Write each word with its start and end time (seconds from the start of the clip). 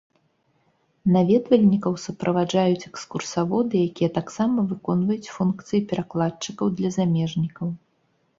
Наведвальнікаў 1.15 1.93
суправаджаюць 2.05 2.87
экскурсаводы, 2.91 3.75
якія 3.91 4.09
таксама 4.17 4.65
выконваюць 4.73 5.31
функцыі 5.35 5.83
перакладчыкаў 5.93 6.65
для 6.83 6.89
замежнікаў. 6.99 7.67